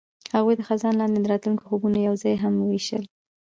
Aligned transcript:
هغوی 0.35 0.53
د 0.57 0.61
خزان 0.69 0.93
لاندې 0.99 1.19
د 1.21 1.25
راتلونکي 1.33 1.63
خوبونه 1.69 1.97
یوځای 2.07 2.35
هم 2.43 2.53
وویشل. 2.57 3.03